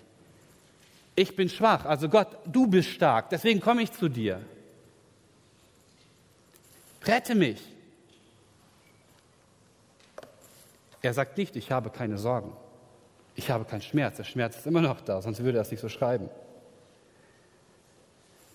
[1.14, 4.42] Ich bin schwach, also Gott, du bist stark, deswegen komme ich zu dir.
[7.08, 7.62] Rette mich.
[11.02, 12.52] Er sagt nicht, ich habe keine Sorgen.
[13.36, 14.18] Ich habe keinen Schmerz.
[14.18, 16.30] Der Schmerz ist immer noch da, sonst würde er es nicht so schreiben.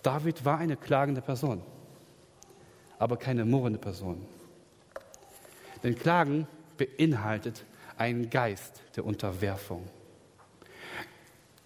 [0.02, 1.62] David war eine klagende Person,
[2.98, 4.26] aber keine murrende Person.
[5.82, 7.64] Denn Klagen beinhaltet
[7.96, 9.88] einen Geist der Unterwerfung.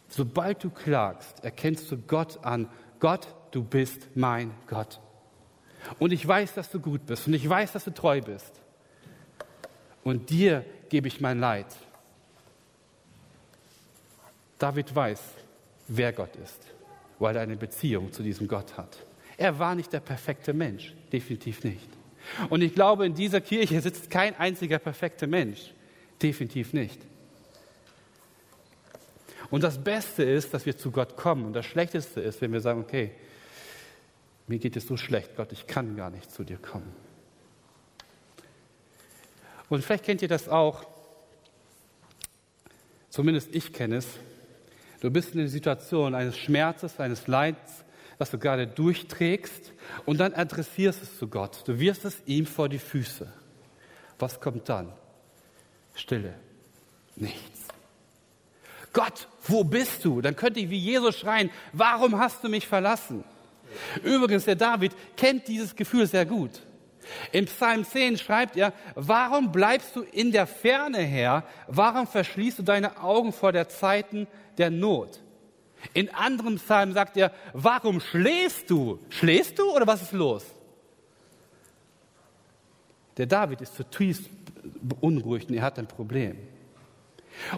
[0.08, 2.68] Sobald du klagst, erkennst du Gott an,
[3.00, 5.00] Gott, du bist mein Gott.
[5.98, 8.60] Und ich weiß, dass du gut bist und ich weiß, dass du treu bist.
[10.04, 11.66] Und dir gebe ich mein Leid.
[14.58, 15.20] David weiß,
[15.88, 16.60] wer Gott ist,
[17.18, 18.96] weil er eine Beziehung zu diesem Gott hat.
[19.36, 21.88] Er war nicht der perfekte Mensch, definitiv nicht.
[22.48, 25.72] Und ich glaube, in dieser Kirche sitzt kein einziger perfekter Mensch,
[26.20, 27.00] definitiv nicht.
[29.50, 31.46] Und das Beste ist, dass wir zu Gott kommen.
[31.46, 33.12] Und das Schlechteste ist, wenn wir sagen, okay,
[34.46, 36.94] mir geht es so schlecht, Gott, ich kann gar nicht zu dir kommen.
[39.68, 40.86] Und vielleicht kennt ihr das auch,
[43.10, 44.06] zumindest ich kenne es,
[45.00, 47.84] Du bist in der Situation eines Schmerzes, eines Leids,
[48.18, 49.72] was du gerade durchträgst
[50.06, 51.62] und dann adressierst es zu Gott.
[51.66, 53.30] Du wirst es ihm vor die Füße.
[54.18, 54.92] Was kommt dann?
[55.94, 56.34] Stille.
[57.14, 57.68] Nichts.
[58.92, 60.22] Gott, wo bist du?
[60.22, 63.22] Dann könnte ich wie Jesus schreien, warum hast du mich verlassen?
[64.02, 66.62] Übrigens, der David kennt dieses Gefühl sehr gut.
[67.32, 71.44] Im Psalm 10 schreibt er, warum bleibst du in der Ferne her?
[71.68, 74.26] Warum verschließt du deine Augen vor der Zeiten
[74.58, 75.20] der Not?
[75.94, 78.98] In anderen Psalmen sagt er, warum schläfst du?
[79.08, 80.44] Schläfst du oder was ist los?
[83.16, 84.28] Der David ist zutiefst
[84.82, 86.36] beunruhigt und er hat ein Problem.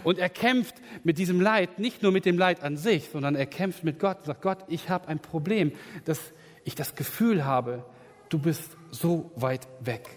[0.03, 3.45] Und er kämpft mit diesem Leid, nicht nur mit dem Leid an sich, sondern er
[3.45, 5.71] kämpft mit Gott und sagt, Gott, ich habe ein Problem,
[6.05, 6.19] dass
[6.63, 7.85] ich das Gefühl habe,
[8.29, 10.07] du bist so weit weg.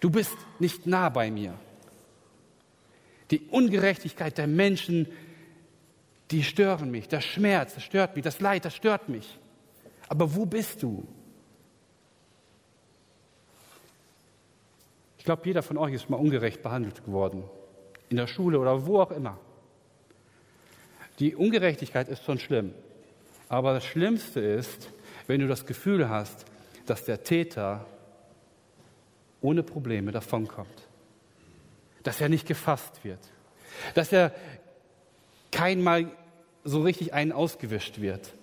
[0.00, 1.54] Du bist nicht nah bei mir.
[3.30, 5.06] Die Ungerechtigkeit der Menschen,
[6.30, 7.08] die stören mich.
[7.08, 8.24] Der Schmerz, das stört mich.
[8.24, 9.38] Das Leid, das stört mich.
[10.08, 11.06] Aber wo bist du?
[15.18, 17.44] Ich glaube, jeder von euch ist mal ungerecht behandelt geworden
[18.10, 19.38] in der Schule oder wo auch immer.
[21.18, 22.74] Die Ungerechtigkeit ist schon schlimm.
[23.48, 24.90] Aber das Schlimmste ist,
[25.26, 26.44] wenn du das Gefühl hast,
[26.86, 27.86] dass der Täter
[29.40, 30.88] ohne Probleme davonkommt.
[32.02, 33.20] Dass er nicht gefasst wird.
[33.94, 34.34] Dass er
[35.52, 36.10] keinmal
[36.64, 38.34] so richtig einen ausgewischt wird.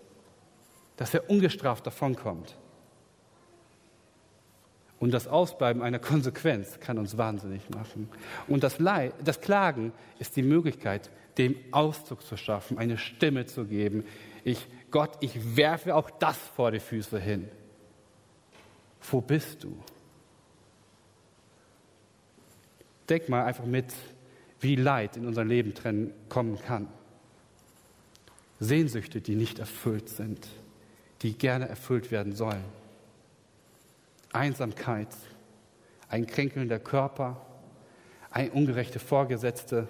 [0.96, 2.56] Dass er ungestraft davonkommt.
[5.00, 8.10] Und das Ausbleiben einer Konsequenz kann uns wahnsinnig machen.
[8.48, 13.66] Und das, Leid, das Klagen ist die Möglichkeit, dem Ausdruck zu schaffen, eine Stimme zu
[13.66, 14.04] geben.
[14.44, 17.48] Ich, Gott, ich werfe auch das vor die Füße hin.
[19.12, 19.78] Wo bist du?
[23.08, 23.94] Denk mal einfach mit,
[24.60, 25.74] wie Leid in unser Leben
[26.30, 26.88] kommen kann.
[28.60, 30.48] Sehnsüchte, die nicht erfüllt sind,
[31.22, 32.64] die gerne erfüllt werden sollen.
[34.34, 35.10] Einsamkeit,
[36.10, 37.46] ein kränkelnder Körper,
[38.32, 39.88] ein ungerechte Vorgesetzte,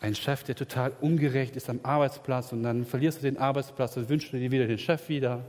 [0.00, 4.08] ein Chef, der total ungerecht ist am Arbeitsplatz und dann verlierst du den Arbeitsplatz und
[4.08, 5.44] wünschst dir wieder den Chef wieder.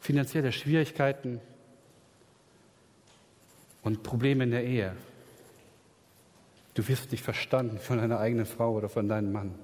[0.00, 1.40] Finanzielle Schwierigkeiten
[3.82, 4.94] und Probleme in der Ehe.
[6.74, 9.54] Du wirst nicht verstanden von deiner eigenen Frau oder von deinem Mann.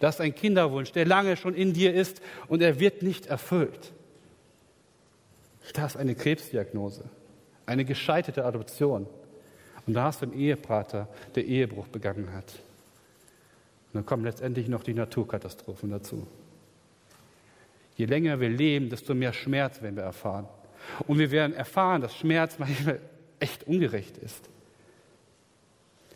[0.00, 3.92] Das ist ein Kinderwunsch, der lange schon in dir ist und er wird nicht erfüllt.
[5.72, 7.04] Da ist eine Krebsdiagnose,
[7.66, 9.06] eine gescheiterte Adoption.
[9.86, 12.52] Und da hast du einen Ehepater, der Ehebruch begangen hat.
[13.88, 16.26] Und dann kommen letztendlich noch die Naturkatastrophen dazu.
[17.96, 20.46] Je länger wir leben, desto mehr Schmerz werden wir erfahren.
[21.06, 23.00] Und wir werden erfahren, dass Schmerz manchmal
[23.40, 24.48] echt ungerecht ist.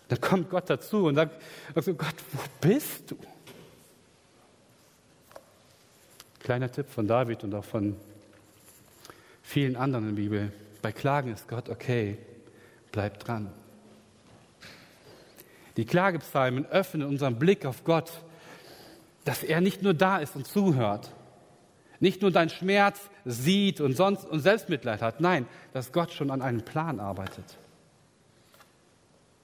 [0.08, 1.40] Dann kommt Gott dazu und sagt,
[1.74, 3.16] also Gott, wo bist du?
[6.40, 7.96] Kleiner Tipp von David und auch von
[9.42, 10.52] vielen anderen in der Bibel.
[10.80, 12.18] Bei Klagen ist Gott okay,
[12.90, 13.52] bleib dran.
[15.76, 18.10] Die Klagepsalmen öffnen unseren Blick auf Gott,
[19.24, 21.12] dass er nicht nur da ist und zuhört,
[22.00, 26.42] nicht nur deinen Schmerz sieht und sonst und Selbstmitleid hat, nein, dass Gott schon an
[26.42, 27.44] einem Plan arbeitet.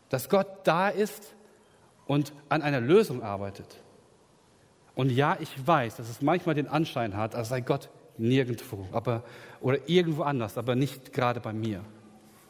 [0.09, 1.35] Dass Gott da ist
[2.07, 3.81] und an einer Lösung arbeitet.
[4.95, 9.25] Und ja, ich weiß, dass es manchmal den Anschein hat, als sei Gott nirgendwo, aber,
[9.61, 11.85] oder irgendwo anders, aber nicht gerade bei mir.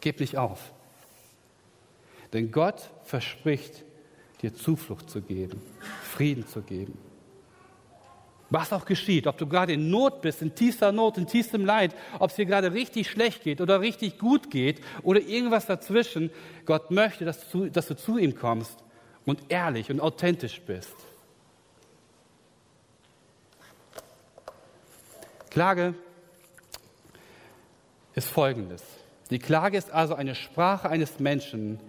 [0.01, 0.73] Gib nicht auf.
[2.33, 3.85] Denn Gott verspricht,
[4.43, 5.61] dir Zuflucht zu geben,
[6.03, 6.99] Frieden zu geben.
[8.51, 11.95] Was auch geschieht, ob du gerade in Not bist, in tiefster Not, in tiefstem Leid,
[12.19, 16.31] ob es dir gerade richtig schlecht geht oder richtig gut geht oder irgendwas dazwischen,
[16.65, 18.83] Gott möchte, dass du, dass du zu ihm kommst
[19.27, 20.95] und ehrlich und authentisch bist.
[25.59, 25.95] Klage
[28.15, 28.81] ist folgendes.
[29.31, 31.81] Die Klage ist also eine Sprache eines Menschen,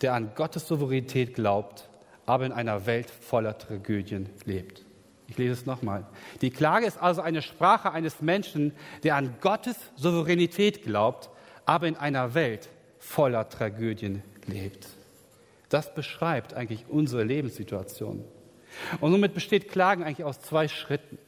[0.00, 1.88] der an Gottes Souveränität glaubt,
[2.24, 4.84] aber in einer Welt voller Tragödien lebt.
[5.26, 6.06] Ich lese es nochmal.
[6.40, 8.70] Die Klage ist also eine Sprache eines Menschen,
[9.02, 11.28] der an Gottes Souveränität glaubt,
[11.64, 12.68] aber in einer Welt
[13.00, 14.86] voller Tragödien lebt.
[15.68, 18.24] Das beschreibt eigentlich unsere Lebenssituation.
[19.00, 21.18] Und somit besteht Klagen eigentlich aus zwei Schritten.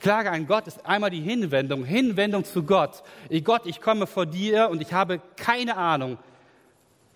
[0.00, 3.02] Klage an Gott ist einmal die Hinwendung, Hinwendung zu Gott.
[3.28, 6.18] Ich Gott, ich komme vor dir und ich habe keine Ahnung,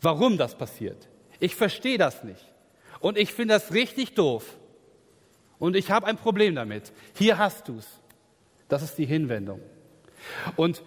[0.01, 1.09] warum das passiert.
[1.39, 2.45] Ich verstehe das nicht.
[3.01, 4.57] Und ich finde das richtig doof.
[5.59, 6.93] Und ich habe ein Problem damit.
[7.15, 7.87] Hier hast du es.
[8.69, 9.61] Das ist die Hinwendung.
[10.57, 10.83] Und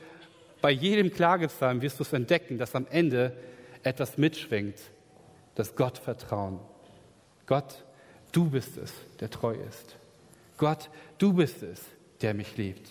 [0.62, 3.36] bei jedem Klagepsalm wirst du es entdecken, dass am Ende
[3.84, 4.78] etwas mitschwingt,
[5.56, 6.60] das Gottvertrauen.
[7.46, 7.84] Gott,
[8.32, 9.98] du bist es, der treu ist.
[10.58, 11.82] Gott, du bist es,
[12.22, 12.90] der mich liebt.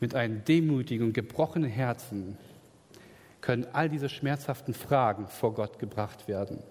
[0.00, 2.36] Mit einem demütigen und gebrochenen Herzen
[3.40, 6.62] können all diese schmerzhaften Fragen vor Gott gebracht werden.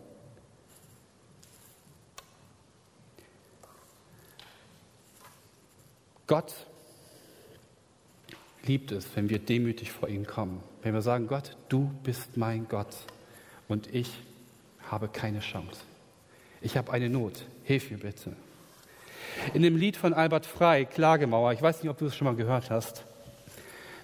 [6.28, 6.54] Gott
[8.64, 10.62] liebt es, wenn wir demütig vor ihn kommen.
[10.82, 12.96] Wenn wir sagen, Gott, du bist mein Gott
[13.68, 14.12] und ich
[14.90, 15.82] habe keine Chance.
[16.66, 17.46] Ich habe eine Not.
[17.64, 18.36] Hilf mir bitte.
[19.54, 22.36] In dem Lied von Albert Frey, Klagemauer, ich weiß nicht, ob du es schon mal
[22.36, 23.06] gehört hast,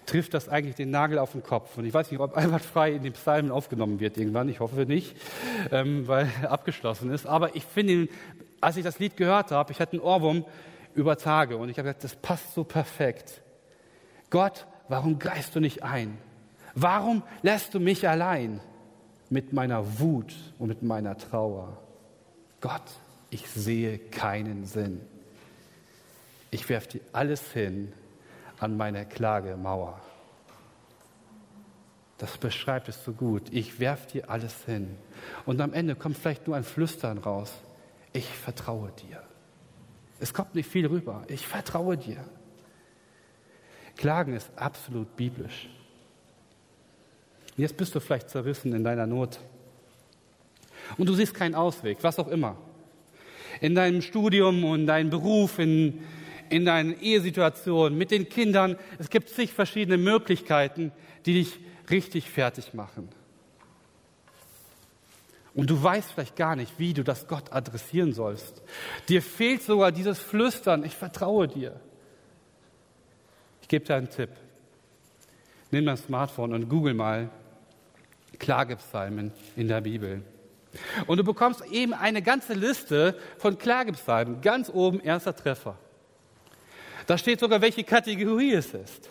[0.06, 1.76] trifft das eigentlich den Nagel auf den Kopf.
[1.80, 4.48] Und ich weiß nicht, ob Albert Frey in den Psalmen aufgenommen wird irgendwann.
[4.48, 5.16] Ich hoffe nicht,
[5.72, 7.26] ähm, weil er abgeschlossen ist.
[7.26, 8.10] Aber ich finde,
[8.62, 10.46] als ich das Lied gehört habe, ich hatte einen Ohrwurm
[10.94, 13.42] über Tage und ich habe gesagt, das passt so perfekt.
[14.30, 16.16] Gott, warum greifst du nicht ein?
[16.76, 18.60] Warum lässt du mich allein
[19.32, 21.80] mit meiner Wut und mit meiner Trauer?
[22.62, 22.84] Gott,
[23.32, 25.02] ich sehe keinen Sinn.
[26.52, 27.92] Ich werfe dir alles hin
[28.60, 30.00] an meiner Klagemauer.
[32.20, 33.52] Das beschreibt es so gut.
[33.52, 34.96] Ich werfe dir alles hin.
[35.48, 37.52] Und am Ende kommt vielleicht nur ein Flüstern raus.
[38.14, 39.24] Ich vertraue dir.
[40.20, 41.24] Es kommt nicht viel rüber.
[41.30, 42.24] Ich vertraue dir.
[43.98, 45.68] Klagen ist absolut biblisch.
[47.58, 49.40] Jetzt bist du vielleicht zerrissen in deiner Not.
[50.98, 52.58] Und du siehst keinen Ausweg, was auch immer.
[53.60, 56.02] In deinem Studium und deinem Beruf, in,
[56.50, 58.78] in deinen Ehesituationen, mit den Kindern.
[59.00, 60.92] Es gibt zig verschiedene Möglichkeiten,
[61.26, 63.10] die dich richtig fertig machen.
[65.54, 68.62] Und du weißt vielleicht gar nicht, wie du das Gott adressieren sollst.
[69.10, 71.80] Dir fehlt sogar dieses Flüstern, ich vertraue dir.
[73.62, 74.30] Ich gebe dir einen Tipp.
[75.72, 77.30] Nimm dein Smartphone und google mal
[78.40, 80.24] Klagepsalmen in der Bibel.
[81.08, 84.42] Und du bekommst eben eine ganze Liste von Klagepsalmen.
[84.42, 85.78] Ganz oben erster Treffer.
[87.08, 89.10] Da steht sogar, welche Kategorie es ist.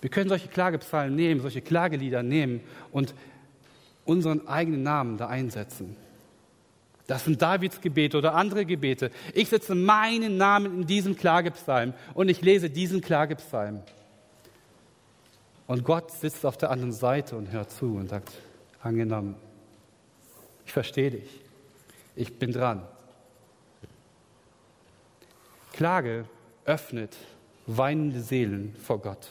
[0.00, 2.60] Wir können solche Klagepsalmen nehmen, solche Klagelieder nehmen
[2.92, 3.14] und
[4.04, 5.96] unseren eigenen Namen da einsetzen.
[7.08, 9.10] Das sind Davids Gebete oder andere Gebete.
[9.34, 13.82] Ich setze meinen Namen in diesen Klagepsalm und ich lese diesen Klagepsalm.
[15.66, 18.32] Und Gott sitzt auf der anderen Seite und hört zu und sagt,
[18.82, 19.36] angenommen,
[20.64, 21.40] ich verstehe dich,
[22.14, 22.86] ich bin dran.
[25.72, 26.24] Klage
[26.64, 27.16] öffnet
[27.66, 29.28] weinende Seelen vor Gott,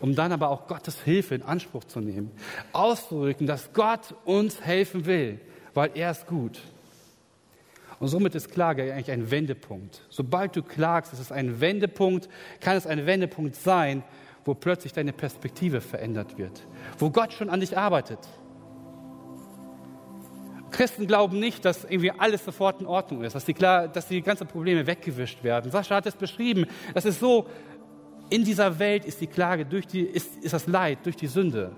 [0.00, 2.30] um dann aber auch Gottes Hilfe in Anspruch zu nehmen,
[2.72, 5.40] auszudrücken, dass Gott uns helfen will,
[5.74, 6.60] weil er ist gut.
[8.00, 10.02] Und somit ist Klage eigentlich ein Wendepunkt.
[10.08, 12.28] Sobald du klagst, ist es ein Wendepunkt,
[12.60, 14.02] kann es ein Wendepunkt sein,
[14.44, 16.66] wo plötzlich deine Perspektive verändert wird,
[16.98, 18.18] wo Gott schon an dich arbeitet.
[20.72, 24.22] Christen glauben nicht, dass irgendwie alles sofort in Ordnung ist, dass die, klar, dass die
[24.22, 25.70] ganzen Probleme weggewischt werden.
[25.70, 27.46] Sascha hat es beschrieben, das ist so,
[28.30, 31.72] in dieser Welt ist die Klage, durch die, ist, ist das Leid durch die Sünde.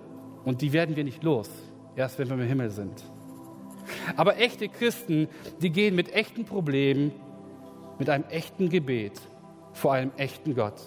[0.45, 1.51] Und die werden wir nicht los,
[1.97, 3.03] erst wenn wir im Himmel sind.
[4.17, 5.29] Aber echte Christen,
[5.61, 7.13] die gehen mit echten Problemen,
[7.99, 9.21] mit einem echten Gebet
[9.73, 10.81] vor einem echten Gott.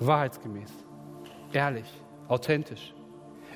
[0.00, 0.70] Wahrheitsgemäß,
[1.52, 1.86] ehrlich,
[2.28, 2.94] authentisch.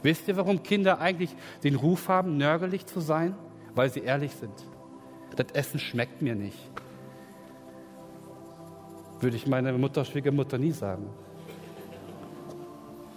[0.02, 3.34] Wisst ihr, warum Kinder eigentlich den Ruf haben, nörgelig zu sein?
[3.74, 4.52] Weil sie ehrlich sind.
[5.36, 6.58] Das Essen schmeckt mir nicht.
[9.20, 11.06] Würde ich meiner Mutter, Schwiegermutter nie sagen.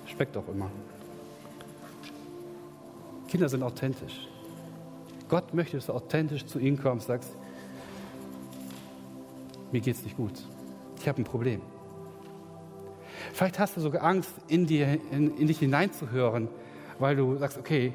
[0.05, 0.71] Schmeckt doch immer.
[3.27, 4.27] Kinder sind authentisch.
[5.29, 7.35] Gott möchte, dass du authentisch zu ihnen kommst, sagst,
[9.71, 10.31] mir geht es nicht gut.
[10.99, 11.61] Ich habe ein Problem.
[13.33, 16.47] Vielleicht hast du sogar Angst, in, dir, in, in dich hineinzuhören,
[16.99, 17.93] weil du sagst, okay,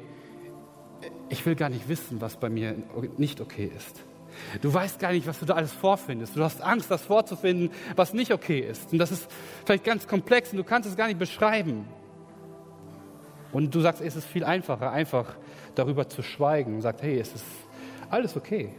[1.33, 2.75] ich will gar nicht wissen, was bei mir
[3.17, 4.03] nicht okay ist.
[4.61, 6.35] Du weißt gar nicht, was du da alles vorfindest.
[6.35, 8.91] Du hast Angst, das vorzufinden, was nicht okay ist.
[8.93, 9.27] Und das ist
[9.65, 11.85] vielleicht ganz komplex und du kannst es gar nicht beschreiben.
[13.51, 15.35] Und du sagst, es ist viel einfacher, einfach
[15.75, 17.45] darüber zu schweigen und sagst, hey, es ist
[18.09, 18.69] alles okay.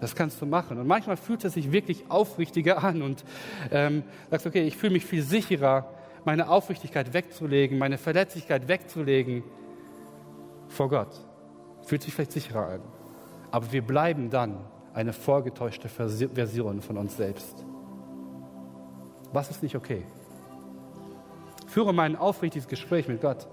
[0.00, 0.78] Das kannst du machen.
[0.78, 3.24] Und manchmal fühlt es sich wirklich aufrichtiger an und
[3.70, 5.92] ähm, sagst, okay, ich fühle mich viel sicherer,
[6.24, 9.42] meine Aufrichtigkeit wegzulegen, meine Verletzlichkeit wegzulegen
[10.70, 11.12] vor Gott.
[11.82, 12.80] Fühlt sich vielleicht sicherer an.
[13.50, 14.64] Aber wir bleiben dann
[14.94, 17.64] eine vorgetäuschte Version von uns selbst.
[19.32, 20.04] Was ist nicht okay?
[21.66, 23.46] Führe mal ein aufrichtiges Gespräch mit Gott.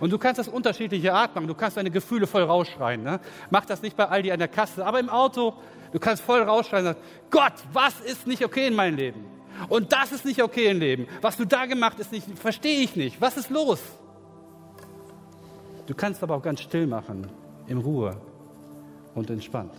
[0.00, 1.46] Und du kannst das unterschiedliche Art machen.
[1.46, 3.02] Du kannst deine Gefühle voll rausschreien.
[3.02, 3.20] Ne?
[3.50, 5.54] Mach das nicht bei Aldi an der Kasse, aber im Auto.
[5.92, 9.24] Du kannst voll rausschreien und sagen, Gott, was ist nicht okay in meinem Leben?
[9.68, 11.06] Und das ist nicht okay im Leben.
[11.20, 13.20] Was du da gemacht hast, verstehe ich nicht.
[13.20, 13.80] Was ist los?
[15.86, 17.26] Du kannst aber auch ganz still machen,
[17.66, 18.16] in Ruhe
[19.14, 19.72] und entspannt.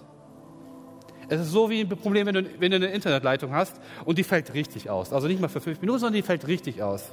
[1.28, 4.24] Es ist so wie ein Problem, wenn du, wenn du eine Internetleitung hast und die
[4.24, 5.12] fällt richtig aus.
[5.12, 7.12] Also nicht mal für fünf Minuten, sondern die fällt richtig aus.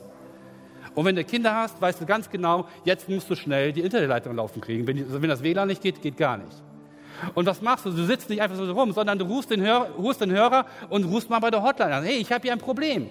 [0.94, 4.36] Und wenn du Kinder hast, weißt du ganz genau, jetzt musst du schnell die Internetleitung
[4.36, 4.86] laufen kriegen.
[4.86, 6.62] Wenn, also wenn das WLAN nicht geht, geht gar nicht.
[7.34, 7.90] Und was machst du?
[7.90, 11.04] Du sitzt nicht einfach so rum, sondern du rufst den, Hörer, rufst den Hörer und
[11.04, 12.04] rufst mal bei der Hotline an.
[12.04, 13.08] Hey, ich habe hier ein Problem.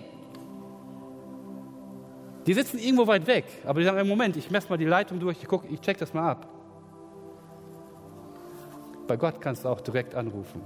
[2.48, 5.38] Die sitzen irgendwo weit weg, aber die sagen, Moment, ich messe mal die Leitung durch,
[5.42, 6.48] ich, guck, ich check das mal ab.
[9.08, 10.62] Bei Gott kannst du auch direkt anrufen.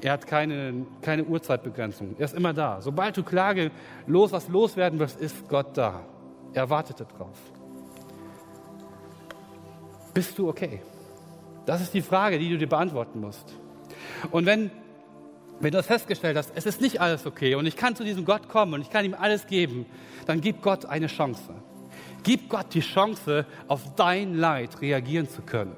[0.00, 2.16] Er hat keine, keine Uhrzeitbegrenzung.
[2.18, 2.80] Er ist immer da.
[2.80, 3.70] Sobald du Klage
[4.06, 6.02] los, was loswerden wirst, ist Gott da.
[6.52, 7.38] Er wartet darauf.
[10.12, 10.80] Bist du okay?
[11.66, 13.54] Das ist die Frage, die du dir beantworten musst.
[14.30, 14.70] Und wenn,
[15.60, 18.24] wenn du das festgestellt hast, es ist nicht alles okay und ich kann zu diesem
[18.24, 19.86] Gott kommen und ich kann ihm alles geben,
[20.26, 21.54] dann gib Gott eine Chance.
[22.22, 25.76] Gib Gott die Chance, auf dein Leid reagieren zu können.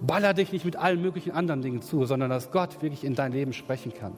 [0.00, 3.32] Baller dich nicht mit allen möglichen anderen Dingen zu, sondern dass Gott wirklich in dein
[3.32, 4.14] Leben sprechen kann.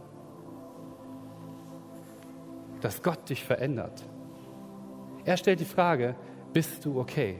[2.81, 4.03] Dass Gott dich verändert.
[5.25, 6.15] Er stellt die Frage,
[6.53, 7.39] bist du okay?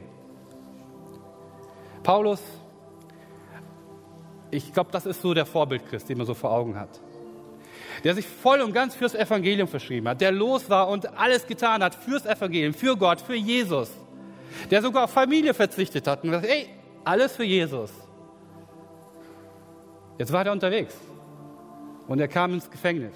[2.03, 2.41] Paulus,
[4.55, 6.89] ich glaube, das ist so der Vorbildchrist, den man so vor Augen hat.
[8.03, 11.83] Der sich voll und ganz fürs Evangelium verschrieben hat, der los war und alles getan
[11.83, 13.89] hat fürs Evangelium, für Gott, für Jesus.
[14.69, 16.69] Der sogar auf Familie verzichtet hat und gesagt, ey,
[17.03, 17.91] alles für Jesus.
[20.17, 20.95] Jetzt war er unterwegs
[22.07, 23.15] und er kam ins Gefängnis.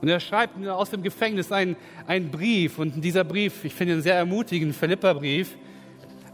[0.00, 1.76] Und er schreibt aus dem Gefängnis einen,
[2.06, 5.56] einen Brief und dieser Brief, ich finde ihn sehr ermutigend, Philippa-Brief,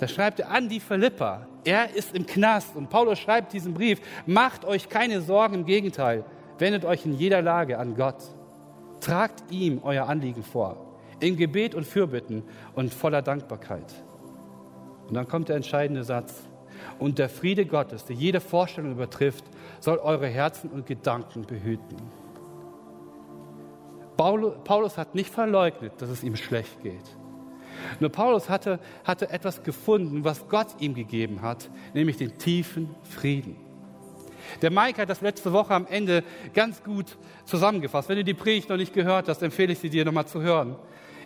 [0.00, 1.46] da schreibt er an die Philippa.
[1.68, 6.24] Er ist im Knast und Paulus schreibt diesen Brief, macht euch keine Sorgen, im Gegenteil,
[6.56, 8.24] wendet euch in jeder Lage an Gott.
[9.02, 10.78] Tragt ihm euer Anliegen vor,
[11.20, 12.42] in Gebet und Fürbitten
[12.74, 13.84] und voller Dankbarkeit.
[15.08, 16.42] Und dann kommt der entscheidende Satz.
[16.98, 19.44] Und der Friede Gottes, der jede Vorstellung übertrifft,
[19.78, 21.98] soll eure Herzen und Gedanken behüten.
[24.16, 27.18] Paulus hat nicht verleugnet, dass es ihm schlecht geht.
[28.00, 33.56] Nur Paulus hatte, hatte etwas gefunden, was Gott ihm gegeben hat, nämlich den tiefen Frieden.
[34.62, 36.24] Der Mike hat das letzte Woche am Ende
[36.54, 38.08] ganz gut zusammengefasst.
[38.08, 40.76] Wenn du die Predigt noch nicht gehört hast, empfehle ich sie dir nochmal zu hören.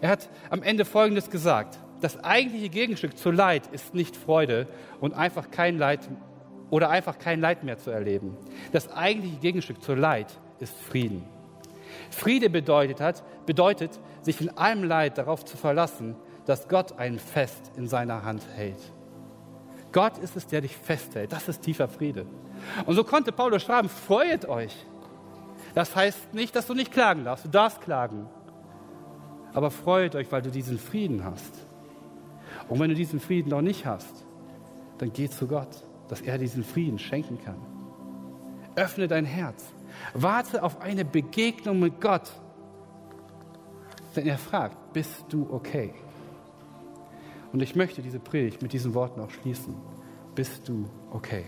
[0.01, 4.67] Er hat am Ende Folgendes gesagt das eigentliche Gegenstück zu Leid ist nicht Freude
[5.01, 6.01] und einfach kein Leid
[6.69, 8.37] oder einfach kein Leid mehr zu erleben.
[8.73, 10.27] Das eigentliche Gegenstück zu Leid
[10.59, 11.25] ist Frieden.
[12.11, 16.17] Friede bedeutet, hat, bedeutet, sich in allem Leid darauf zu verlassen,
[16.47, 18.81] dass Gott einen fest in seiner Hand hält.
[19.93, 21.33] Gott ist es, der dich festhält.
[21.33, 22.27] Das ist tiefer Friede.
[22.87, 24.75] Und so konnte Paulus schreiben, freut euch.
[25.75, 27.45] Das heißt nicht, dass du nicht klagen darfst.
[27.45, 28.27] Du darfst klagen.
[29.55, 31.55] Aber freut euch, weil du diesen Frieden hast.
[32.69, 34.25] Und wenn du diesen Frieden noch nicht hast,
[34.99, 37.57] dann geh zu Gott, dass er diesen Frieden schenken kann.
[38.77, 39.65] Öffne dein Herz.
[40.15, 42.33] Warte auf eine Begegnung mit Gott.
[44.17, 45.93] Denn er fragt, bist du okay?
[47.53, 49.75] Und ich möchte diese Predigt mit diesen Worten auch schließen.
[50.35, 51.45] Bist du okay?